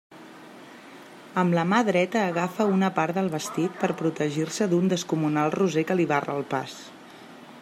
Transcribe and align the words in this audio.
Amb 1.41 1.57
la 1.57 1.65
mà 1.73 1.81
dreta 1.89 2.23
agafa 2.31 2.67
una 2.77 2.91
part 2.97 3.19
del 3.19 3.31
vestit 3.35 3.77
per 3.83 3.93
a 3.95 3.99
protegir-se 4.03 4.71
d'un 4.73 4.91
descomunal 4.95 5.57
roser 5.61 5.89
que 5.91 5.99
li 6.03 6.13
barra 6.15 6.41
el 6.43 6.53
pas. 6.57 6.79